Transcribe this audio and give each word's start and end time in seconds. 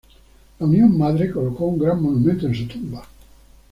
La 0.59 0.65
Unión 0.65 0.97
Madre 0.97 1.29
colocó 1.29 1.65
un 1.67 1.77
gran 1.77 2.01
monumento 2.01 2.47
en 2.47 2.55
su 2.55 2.67
tumba. 2.67 3.05